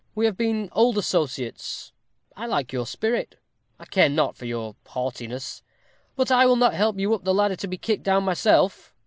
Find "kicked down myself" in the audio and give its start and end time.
7.77-8.95